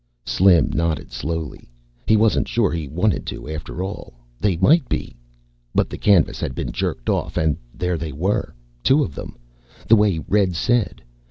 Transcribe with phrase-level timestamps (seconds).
[0.25, 1.69] Slim nodded slowly.
[2.07, 4.15] He wasn't sure he wanted to, after all.
[4.39, 5.15] They might be
[5.75, 8.55] But the canvas had been jerked off and there they were.
[8.81, 9.37] Two of them,
[9.87, 11.03] the way Red said.